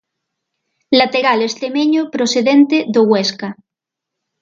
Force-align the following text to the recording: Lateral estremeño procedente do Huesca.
Lateral 0.99 1.39
estremeño 1.49 2.01
procedente 2.15 2.77
do 2.93 3.01
Huesca. 3.09 3.49